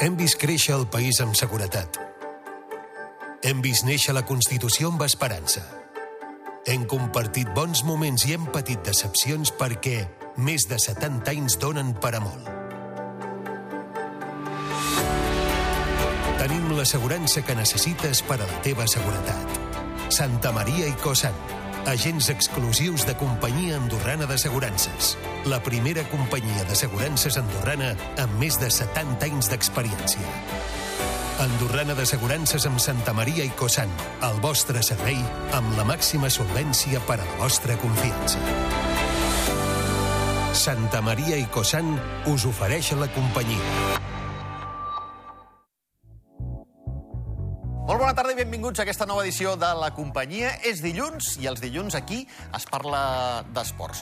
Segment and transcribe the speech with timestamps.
[0.00, 1.96] Hem vist créixer el país amb seguretat.
[3.46, 5.62] Hem vist néixer la Constitució amb esperança.
[6.66, 10.00] Hem compartit bons moments i hem patit decepcions perquè
[10.36, 12.50] més de 70 anys donen per a molt.
[16.42, 19.56] Tenim l'assegurança que necessites per a la teva seguretat.
[20.12, 21.34] Santa Maria i Cosan,
[21.86, 25.14] agents exclusius de companyia andorrana d'assegurances.
[25.46, 30.26] La primera companyia d'assegurances andorrana amb més de 70 anys d'experiència.
[31.46, 33.92] Andorrana d'assegurances amb Santa Maria i Cosan,
[34.24, 35.20] el vostre servei
[35.56, 38.40] amb la màxima solvència per a la vostra confiança.
[40.56, 41.94] Santa Maria i Cosan
[42.32, 44.05] us ofereix la companyia.
[48.66, 50.48] Benvinguts a aquesta nova edició de La Companyia.
[50.66, 54.00] És dilluns i els dilluns aquí es parla d'esports.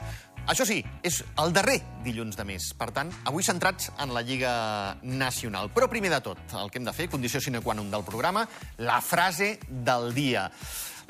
[0.48, 2.70] Això sí, és el darrer dilluns de mes.
[2.72, 5.68] Per tant, avui centrats en la Lliga Nacional.
[5.68, 8.46] Però primer de tot, el que hem de fer, condició sine qua non del programa,
[8.80, 10.48] la frase del dia.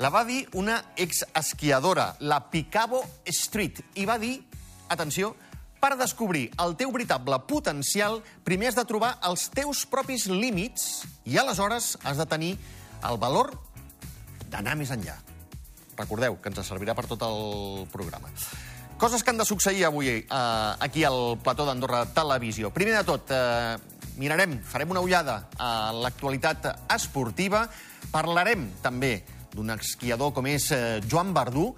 [0.03, 4.41] La va dir una exesquiadora, la Picabo Street, i va dir,
[4.91, 5.31] atenció,
[5.79, 11.39] per descobrir el teu veritable potencial, primer has de trobar els teus propis límits i
[11.39, 12.57] aleshores has de tenir
[13.09, 13.51] el valor
[14.51, 15.15] d'anar més enllà.
[15.95, 18.31] Recordeu que ens servirà per tot el programa.
[18.97, 20.23] Coses que han de succeir avui eh,
[20.79, 22.71] aquí al plató d'Andorra Televisió.
[22.71, 23.75] Primer de tot, eh,
[24.17, 27.65] mirarem, farem una ullada a l'actualitat esportiva,
[28.11, 29.17] parlarem també
[29.55, 31.69] d'un esquiador com és eh, Joan Verdú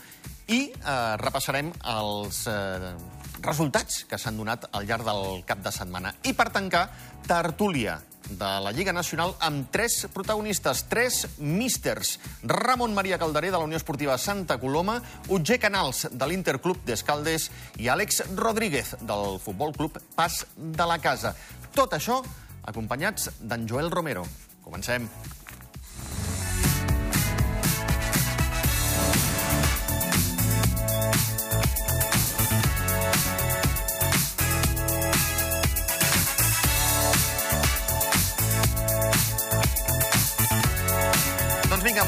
[0.47, 2.93] i eh, repassarem els eh,
[3.41, 6.13] resultats que s'han donat al llarg del cap de setmana.
[6.23, 6.87] I per tancar,
[7.27, 7.99] tertúlia
[8.29, 12.17] de la Lliga Nacional amb tres protagonistes, tres místers.
[12.43, 14.99] Ramon Maria Calderé, de la Unió Esportiva Santa Coloma,
[15.29, 17.49] Utger Canals, de l'Interclub d'Escaldes,
[17.79, 21.35] i Àlex Rodríguez, del Futbol Club Pas de la Casa.
[21.73, 22.21] Tot això
[22.67, 24.27] acompanyats d'en Joel Romero.
[24.63, 25.07] Comencem.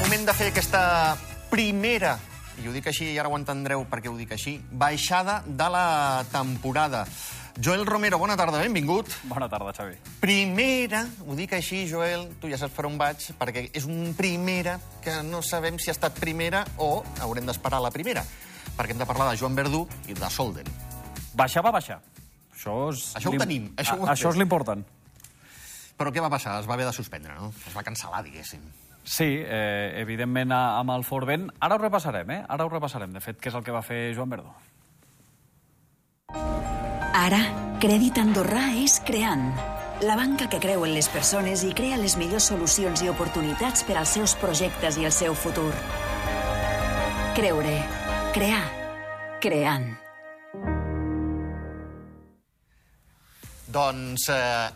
[0.02, 0.82] Moment de fer aquesta
[1.52, 2.16] primera,
[2.60, 6.24] i ho dic així i ara ho entendreu perquè ho dic així, baixada de la
[6.32, 7.04] temporada.
[7.60, 9.12] Joel Romero, bona tarda, benvingut.
[9.28, 9.98] Bona tarda, Xavi.
[10.22, 14.78] Primera, ho dic així, Joel, tu ja saps per on vaig, perquè és un primera
[15.04, 18.24] que no sabem si ha estat primera o haurem d'esperar la primera,
[18.78, 20.70] perquè hem de parlar de Joan Verdú i de Solden.
[21.36, 22.00] Baixar va baixar.
[22.56, 24.86] Això, és Això ho tenim, això ho això és l'important.
[26.00, 26.62] Però què va passar?
[26.64, 27.52] Es va haver de suspendre, no?
[27.68, 28.64] Es va cancel·lar, diguéssim.
[29.09, 31.47] Sí, eh, evidentment a- amb el Forvent.
[31.66, 32.44] Ara ho repassarem, eh?
[32.47, 34.52] Ara ho repassarem, de fet, què és el que va fer Joan Verdú.
[37.18, 37.40] Ara,
[37.81, 39.48] Crèdit Andorrà és Creant,
[40.06, 43.98] la banca que creu en les persones i crea les millors solucions i oportunitats per
[43.98, 45.74] als seus projectes i el seu futur.
[47.36, 47.74] Creure,
[48.36, 48.62] crear,
[49.42, 49.90] creant.
[53.74, 54.69] Doncs eh,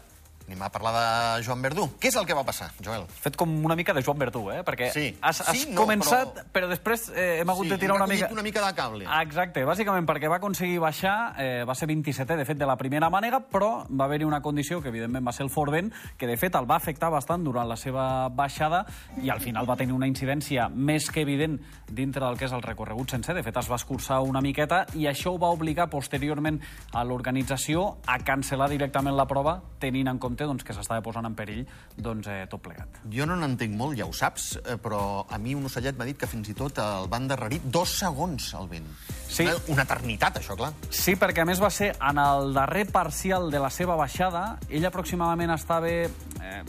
[0.48, 0.92] anem a parlar
[1.38, 1.86] de Joan Verdú.
[2.00, 3.06] Què és el que va passar, Joel?
[3.08, 4.62] Fet com una mica de Joan Verdú, eh?
[4.64, 5.18] Perquè Sí.
[5.22, 6.68] has, has Sí, no, començat, però- però...
[6.68, 8.28] després eh, hem hagut Sí, de tirar una mica...
[8.32, 9.06] una mica de cable.
[9.08, 12.76] Ah, Exacte, bàsicament perquè va aconseguir baixar, eh, va ser 27è, de fet, de la
[12.76, 16.36] primera mànega, però va haver-hi una condició que, evidentment, va ser el Forvent, que, de
[16.38, 18.86] fet, el va afectar bastant durant la seva baixada
[19.22, 22.62] i, al final, va tenir una incidència més que evident dintre del que és el
[22.62, 23.34] recorregut sencer.
[23.36, 26.60] De fet, es va escurçar una miqueta i això ho va obligar, posteriorment,
[26.94, 31.36] a l'organització a cancel·lar directament la prova, tenint en compte doncs, que s'estava posant en
[31.38, 31.62] perill
[31.96, 33.02] doncs, eh, tot plegat.
[33.14, 36.18] Jo no n'entenc molt, ja ho saps, eh, però a mi un ocellet m'ha dit
[36.18, 38.88] que fins i tot el van darrerir dos segons al vent.
[39.30, 39.46] Sí.
[39.46, 40.74] Una, una eternitat, això, clar.
[40.90, 44.58] Sí, perquè a més va ser en el darrer parcial de la seva baixada.
[44.70, 46.64] Ell aproximadament estava eh,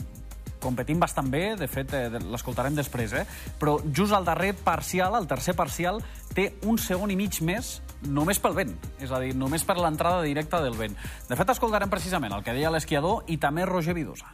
[0.65, 3.25] competint bastant bé, de fet, eh, l'escoltarem després, eh?
[3.59, 6.01] però just al darrer parcial, el tercer parcial,
[6.33, 10.21] té un segon i mig més només pel vent, és a dir, només per l'entrada
[10.21, 10.95] directa del vent.
[11.29, 14.31] De fet, escoltarem precisament el que deia l'esquiador i també Roger Vidosa.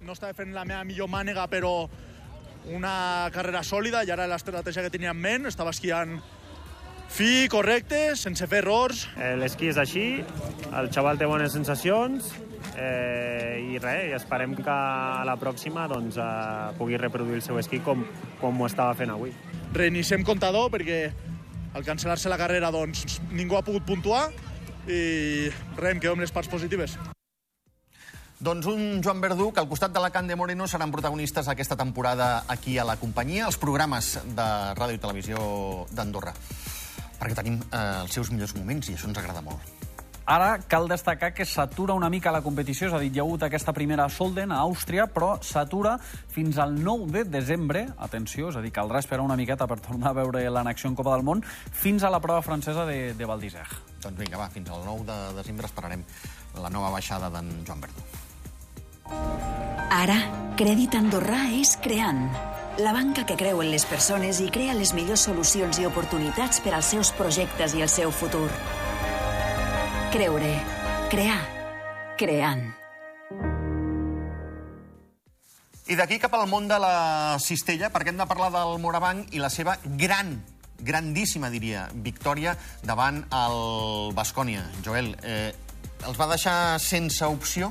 [0.00, 1.88] no estava fent la meva millor mànega, però
[2.74, 6.20] una carrera sòlida, i ara l'estratègia que tenia en ment, estava esquiant
[7.08, 9.08] fi, correcte, sense fer errors.
[9.16, 10.24] Eh, L'esquí és així,
[10.72, 12.32] el xaval té bones sensacions
[12.76, 17.58] eh, i res, i esperem que a la pròxima doncs, eh, pugui reproduir el seu
[17.58, 18.04] esquí com,
[18.40, 19.32] com ho estava fent avui.
[19.74, 21.10] Reiniciem comptador perquè
[21.74, 24.28] al cancel·lar-se la carrera doncs, ningú ha pogut puntuar
[24.88, 26.96] i res, em quedo amb les parts positives.
[28.40, 31.76] Doncs un Joan Verdú que al costat de la Can de Moreno seran protagonistes aquesta
[31.76, 35.42] temporada aquí a la companyia, als programes de ràdio i televisió
[35.92, 36.32] d'Andorra.
[37.20, 39.89] Perquè tenim eh, els seus millors moments i això ens agrada molt.
[40.30, 43.42] Ara cal destacar que s'atura una mica la competició, és a dir, hi ha hagut
[43.42, 45.96] aquesta primera Solden a Àustria, però s'atura
[46.30, 50.12] fins al 9 de desembre, atenció, és a dir, caldrà esperar una miqueta per tornar
[50.12, 53.42] a veure l'annexió en Copa del Món, fins a la prova francesa de, de Val
[53.42, 53.80] d'Isère.
[54.04, 56.04] Doncs vinga, va, fins al 9 de desembre esperarem
[56.62, 58.06] la nova baixada d'en Joan Verdú.
[59.90, 60.20] Ara,
[60.60, 62.22] Crèdit Andorrà és Creant,
[62.78, 66.76] la banca que creu en les persones i crea les millors solucions i oportunitats per
[66.78, 68.46] als seus projectes i el seu futur.
[70.10, 70.50] Creure.
[71.06, 71.38] Crear.
[72.18, 72.64] Creant.
[75.86, 79.42] I d'aquí cap al món de la cistella, perquè hem de parlar del Morabanc i
[79.42, 80.32] la seva gran,
[80.82, 84.64] grandíssima, diria, victòria davant el Bascònia.
[84.82, 85.54] Joel, eh,
[86.02, 87.70] els va deixar sense opció?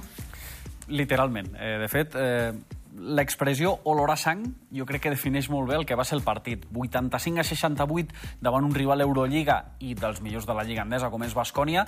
[0.88, 1.52] Literalment.
[1.60, 2.54] Eh, de fet, eh,
[2.98, 4.42] l'expressió olor a sang
[4.74, 6.66] jo crec que defineix molt bé el que va ser el partit.
[6.74, 11.24] 85 a 68 davant un rival Eurolliga i dels millors de la Lliga Endesa, com
[11.24, 11.86] és Bascònia,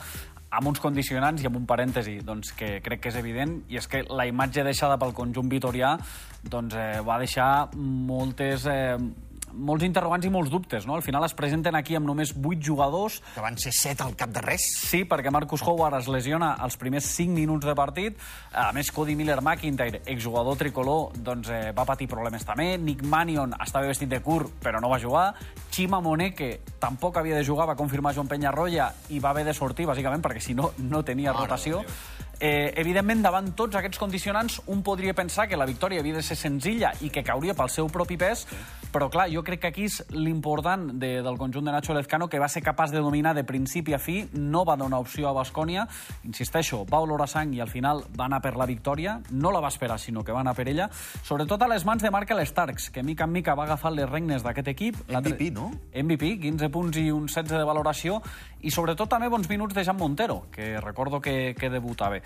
[0.51, 3.87] amb uns condicionants i amb un parèntesi doncs, que crec que és evident, i és
[3.87, 5.95] que la imatge deixada pel conjunt vitorià
[6.43, 8.67] doncs, eh, va deixar moltes...
[8.69, 10.85] Eh, molts interrogants i molts dubtes.
[10.87, 10.95] No?
[10.95, 13.19] Al final es presenten aquí amb només 8 jugadors.
[13.35, 14.65] Que van ser 7 al cap de res.
[14.87, 18.17] Sí, perquè Marcus Howard es lesiona als primers 5 minuts de partit.
[18.53, 22.77] A més, Cody Miller-McIntyre, exjugador tricolor, doncs, eh, va patir problemes també.
[22.77, 25.33] Nick Mannion estava vestit de curt, però no va jugar.
[25.71, 29.87] Chima Moneke tampoc havia de jugar, va confirmar Joan Penyarroia i va haver de sortir,
[29.87, 31.83] bàsicament, perquè si no, no tenia Mare rotació.
[32.41, 36.35] Eh, evidentment, davant tots aquests condicionants, un podria pensar que la victòria havia de ser
[36.39, 38.47] senzilla i que cauria pel seu propi pes,
[38.91, 42.39] però clar, jo crec que aquí és l'important de, del conjunt de Nacho Lezcano, que
[42.39, 45.87] va ser capaç de dominar de principi a fi, no va donar opció a Bascònia,
[46.27, 49.71] insisteixo, va olorar sang i al final va anar per la victòria, no la va
[49.71, 50.89] esperar, sinó que va anar per ella,
[51.23, 54.43] sobretot a les mans de Markel Starks, que mica en mica va agafar les regnes
[54.43, 54.99] d'aquest equip.
[55.07, 55.71] MVP, no?
[55.95, 58.19] MVP, 15 punts i un 16 de valoració,
[58.61, 62.21] i sobretot també bons minuts de Jan Montero, que recordo que, que debutava.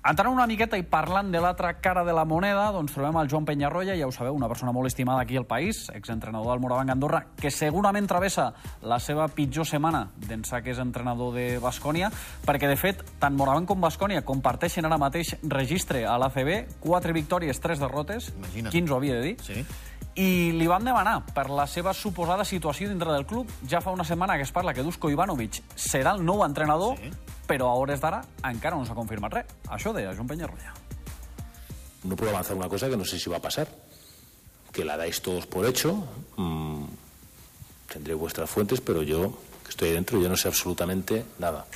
[0.00, 3.44] Entrant una miqueta i parlant de l'altra cara de la moneda, doncs trobem el Joan
[3.48, 7.24] Penyarroia, ja ho sabeu, una persona molt estimada aquí al país, exentrenador del Morabanc Andorra,
[7.38, 8.50] que segurament travessa
[8.82, 12.10] la seva pitjor setmana d'ençà que és entrenador de Bascònia,
[12.46, 17.60] perquè, de fet, tant Morabanc com Bascònia comparteixen ara mateix registre a l'ACB, 4 victòries,
[17.60, 18.72] 3 derrotes, Imagina't.
[18.74, 19.64] 15 ho havia de dir, Sí.
[20.16, 23.48] i li van demanar per la seva suposada situació dintre del club.
[23.70, 27.10] Ja fa una setmana que es parla que Dusko Ivanovic serà el nou entrenador, Sí.
[27.46, 29.46] però a hores d'ara encara no s'ha confirmat res.
[29.68, 30.74] Això deia Joan Penyarroia.
[32.02, 33.68] No puedo avanzar una cosa que no sé si va a pasar.
[34.72, 36.06] Que la dais todos por hecho.
[36.36, 36.84] mm,
[37.92, 41.66] tendré vuestras fuentes, pero yo, que estoy ahí dentro, yo no sé absolutamente nada.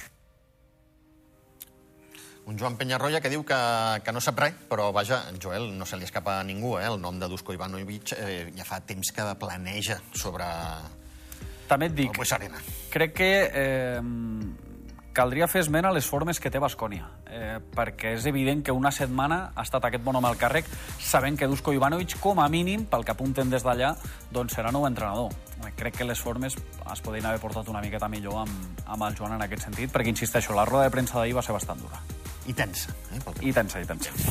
[2.47, 3.57] Un Joan Penyarroia que diu que,
[4.05, 6.85] que no sap res, però vaja, Joel, no se li escapa a ningú, eh?
[6.91, 10.45] El nom de Dusko Ivanovic eh, ja fa temps que planeja sobre
[11.65, 12.19] També et dic,
[12.93, 14.01] crec que eh,
[15.15, 18.91] caldria fer esment a les formes que té Bascònia, eh, perquè és evident que una
[18.93, 20.69] setmana ha estat aquest bon home al càrrec
[20.99, 23.95] sabent que Dusko Ivanovic, com a mínim, pel que apunten des d'allà,
[24.35, 25.31] doncs serà nou entrenador.
[25.63, 29.17] Eh, Crec que les formes es podrien haver portat una miqueta millor amb, amb el
[29.17, 32.03] Joan en aquest sentit, perquè, insisteixo, la roda de premsa d'ahir va ser bastant dura.
[32.47, 33.21] I tensa, eh?
[33.41, 34.13] I tensa, i tensa.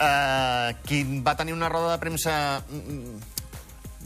[0.00, 2.32] Uh, qui va tenir una roda de premsa
[2.64, 3.39] mm,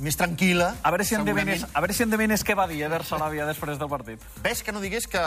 [0.02, 0.72] més tranquil·la...
[0.82, 3.88] A veure si endevines, a veure si endevines què va dir Eder Sarabia després del
[3.92, 4.22] partit.
[4.42, 5.20] Ves que no digués que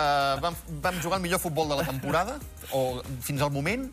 [0.44, 2.38] vam, vam jugar el millor futbol de la temporada,
[2.75, 3.88] o fins al moment,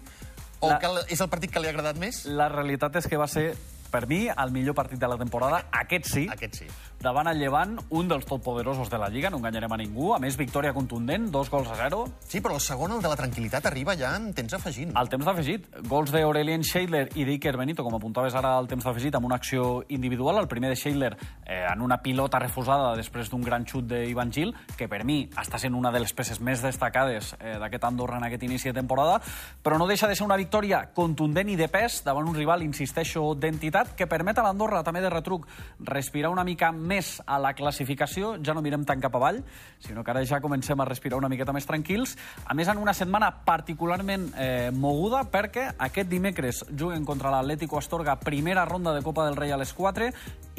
[0.61, 2.25] o La- que és el partit que li ha agradat més?
[2.27, 3.53] La realitat és que va ser,
[3.93, 5.65] per mi, el millor partit de la temporada.
[5.85, 6.27] Aquest sí.
[6.33, 6.67] Aquest sí.
[7.05, 10.15] Davant el Llevant, un dels totpoderosos de la Lliga, no enganyarem a ningú.
[10.15, 12.07] A més, victòria contundent, dos gols a zero.
[12.25, 14.95] Sí, però el segon, el de la tranquil·litat, arriba ja en temps afegint.
[14.97, 19.19] Al temps d'afegit, gols d'Aurelien Scheidler i d'Iker Benito, com apuntaves ara al temps d'afegit,
[19.19, 20.41] amb una acció individual.
[20.41, 21.11] El primer de Scheidler
[21.45, 25.61] eh, en una pilota refusada després d'un gran xut d'Ivan Gil, que per mi està
[25.61, 29.19] sent una de les peces més destacades eh, d'aquest Andorra en aquest inici de temporada,
[29.61, 33.35] però no deixa de ser una victòria contundent i de pes davant un rival, insisteixo,
[33.37, 35.45] d'entitat, que permet a l'Andorra, també de retruc,
[35.85, 36.94] respirar una mica més
[37.27, 39.41] a la classificació, ja no mirem tant cap avall,
[39.83, 42.17] sinó que ara ja comencem a respirar una miqueta més tranquils.
[42.47, 48.17] A més, en una setmana particularment eh, moguda, perquè aquest dimecres juguen contra l'Atlético Astorga,
[48.21, 50.11] primera ronda de Copa del Rei a les 4,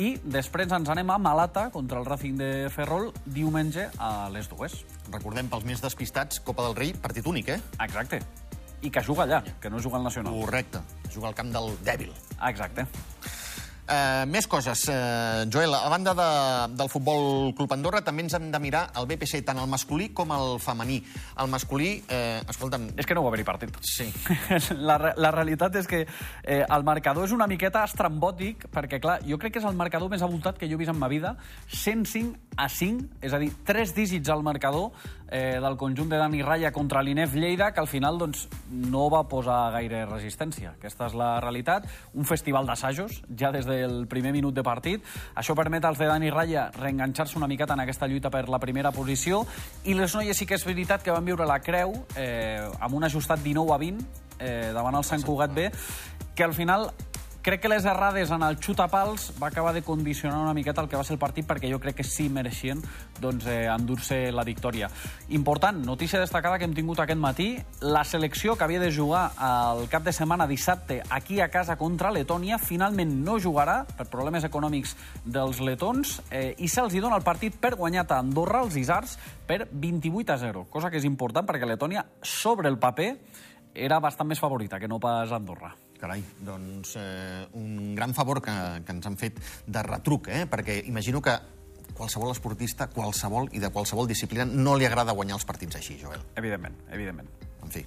[0.02, 4.80] i després ens anem a Malata contra el Racing de Ferrol diumenge a les 2.
[5.14, 7.62] Recordem, pels més despistats, Copa del Rei, partit únic, eh?
[7.80, 8.22] Exacte.
[8.86, 10.36] I que juga allà, que no juga al Nacional.
[10.44, 10.84] Correcte.
[11.14, 12.12] Juga al camp del dèbil.
[12.44, 12.86] Exacte.
[13.86, 14.88] Uh, més coses.
[14.90, 16.30] Uh, Joel, a banda de,
[16.74, 20.34] del Futbol Club Andorra, també ens hem de mirar el BPC, tant el masculí com
[20.34, 20.98] el femení.
[21.44, 22.88] El masculí, eh, escolta'm...
[22.98, 23.78] És que no va haver-hi partit.
[23.86, 24.08] Sí.
[24.90, 29.38] La, la realitat és que eh, el marcador és una miqueta estrambòtic, perquè, clar, jo
[29.42, 31.36] crec que és el marcador més avoltat que jo he vist en ma vida.
[31.70, 34.92] 105 a 5, és a dir, tres dígits al marcador
[35.30, 39.26] eh, del conjunt de Dani Raya contra l'Inef Lleida, que al final doncs, no va
[39.30, 40.76] posar gaire resistència.
[40.80, 41.88] Aquesta és la realitat.
[42.16, 45.04] Un festival d'assajos, ja des del primer minut de partit.
[45.36, 48.92] Això permet als de Dani Raya reenganxar-se una miqueta en aquesta lluita per la primera
[48.96, 49.44] posició.
[49.86, 53.08] I les noies sí que és veritat que van viure la creu eh, amb un
[53.08, 55.70] ajustat 19 a 20 eh, davant el Sant Cugat B,
[56.36, 56.90] que al final
[57.46, 60.98] crec que les errades en el xutapals va acabar de condicionar una miqueta el que
[60.98, 62.82] va ser el partit perquè jo crec que sí mereixien
[63.22, 64.90] doncs, eh, endur-se la victòria.
[65.30, 67.52] Important, notícia destacada que hem tingut aquest matí,
[67.86, 72.10] la selecció que havia de jugar el cap de setmana dissabte aquí a casa contra
[72.10, 77.62] Letònia finalment no jugarà per problemes econòmics dels letons eh, i se'ls dona el partit
[77.62, 81.70] per guanyat a Andorra, els Isars, per 28 a 0, cosa que és important perquè
[81.70, 83.12] Letònia, sobre el paper,
[83.76, 85.76] era bastant més favorita que no pas Andorra.
[86.00, 88.54] Carai, doncs eh, un gran favor que,
[88.86, 90.44] que ens han fet de retruc, eh?
[90.50, 91.38] perquè imagino que
[91.96, 96.22] qualsevol esportista, qualsevol i de qualsevol disciplina, no li agrada guanyar els partits així, Joel.
[96.36, 97.32] Evidentment, evidentment.
[97.64, 97.86] En fi.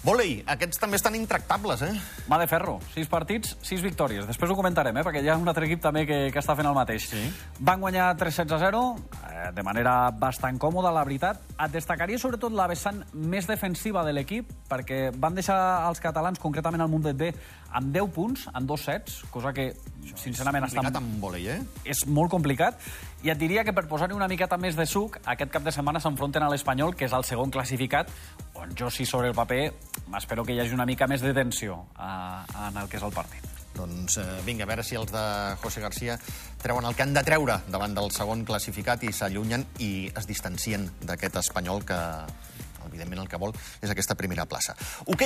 [0.00, 1.90] Volei, aquests també estan intractables, eh?
[2.30, 4.24] Mà de ferro, sis partits, sis victòries.
[4.24, 5.02] Després ho comentarem, eh?
[5.04, 7.10] perquè hi ha un altre equip també que, que està fent el mateix.
[7.10, 7.20] Sí.
[7.60, 8.80] Van guanyar 3 sets a 0,
[9.28, 11.44] eh, de manera bastant còmoda, la veritat.
[11.52, 15.58] Et destacaria sobretot la vessant més defensiva de l'equip, perquè van deixar
[15.90, 17.34] els catalans, concretament el Mundet B,
[17.76, 19.68] amb 10 punts, en dos sets, cosa que,
[20.16, 21.60] sincerament, està Complicat amb volei, eh?
[21.84, 22.80] és molt complicat.
[23.20, 26.00] I et diria que per posar-hi una miqueta més de suc, aquest cap de setmana
[26.00, 28.08] s'enfronten a l'Espanyol, que és el segon classificat,
[28.60, 29.72] on jo sí sobre el paper
[30.12, 33.14] m'espero que hi hagi una mica més de tensió a, en el que és el
[33.14, 33.46] partit.
[33.76, 35.24] Doncs eh, vinga, a veure si els de
[35.62, 36.18] José García
[36.60, 40.88] treuen el que han de treure davant del segon classificat i s'allunyen i es distancien
[41.06, 42.00] d'aquest espanyol que,
[42.88, 44.76] evidentment, el que vol és aquesta primera plaça.
[45.06, 45.24] Ok,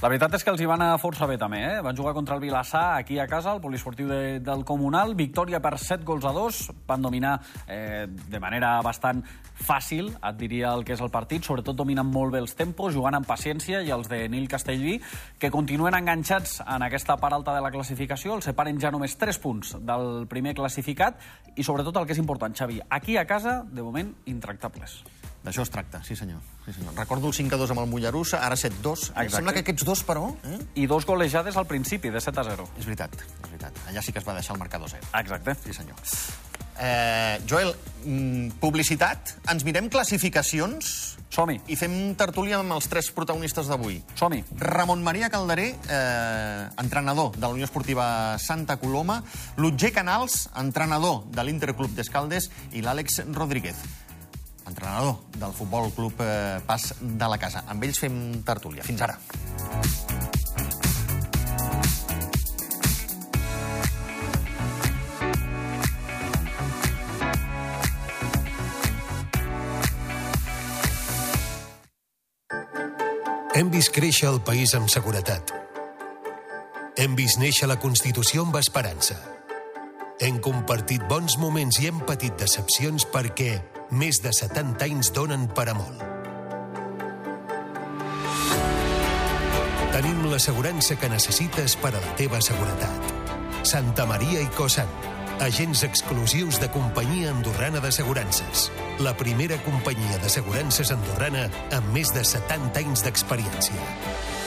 [0.00, 1.80] La veritat és que els hi va anar força bé també, eh?
[1.84, 5.74] Van jugar contra el Vilassar aquí a casa, al poliesportiu de, del Comunal, victòria per
[5.76, 7.34] 7 gols a 2, van dominar
[7.68, 9.20] eh, de manera bastant
[9.60, 13.18] fàcil, et diria el que és el partit, sobretot dominen molt bé els tempos, jugant
[13.20, 14.96] amb paciència, i els de Nil Castellví,
[15.36, 19.44] que continuen enganxats en aquesta part alta de la classificació, els separen ja només 3
[19.44, 21.20] punts del primer classificat,
[21.60, 25.02] i sobretot el que és important, Xavi, aquí a casa, de moment, intractables.
[25.44, 26.40] D'això es tracta, sí senyor.
[26.66, 26.94] Sí, senyor.
[26.98, 29.06] Recordo el 5 a 2 amb el Mollerussa, ara 7 a 2.
[29.08, 29.36] Exacte.
[29.36, 30.28] Sembla que aquests dos, però...
[30.44, 30.58] Eh?
[30.82, 32.68] I dos golejades al principi, de 7 a 0.
[32.78, 33.80] És veritat, és veritat.
[33.88, 35.12] Allà sí que es va deixar el marcador 0.
[35.22, 35.56] Exacte.
[35.64, 35.96] Sí, senyor.
[36.80, 39.36] Eh, Joel, mm, publicitat.
[39.52, 44.00] Ens mirem classificacions Som-hi, i fem tertúlia amb els tres protagonistes d'avui.
[44.18, 44.42] som-hi.
[44.58, 49.22] Ramon Maria Calderé, eh, entrenador de la Unió Esportiva Santa Coloma,
[49.56, 53.76] l'Utger Canals, entrenador de l'Interclub d'Escaldes, i l'Àlex Rodríguez,
[54.70, 57.64] entrenador del Futbol Club eh, Pas de la Casa.
[57.68, 58.86] Amb ells fem tertúlia.
[58.86, 59.18] Fins ara.
[73.60, 75.50] Hem vist créixer el país amb seguretat.
[76.96, 79.18] Hem vist néixer la Constitució amb esperança.
[80.20, 83.54] Hem compartit bons moments i hem patit decepcions perquè
[83.96, 86.02] més de 70 anys donen per a molt.
[89.94, 93.08] Tenim l'assegurança que necessites per a la teva seguretat.
[93.64, 94.92] Santa Maria i Cosan,
[95.40, 98.68] agents exclusius de Companyia Andorrana d'Assegurances.
[99.00, 104.39] La primera companyia d'assegurances andorrana amb més de 70 anys d'experiència.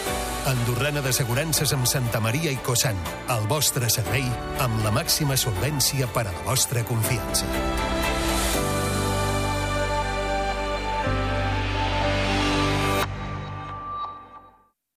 [0.46, 3.00] Andorrana d'Assegurances amb Santa Maria i Cosan,
[3.32, 4.28] el vostre servei
[4.66, 7.48] amb la màxima solvència per a la vostra confiança.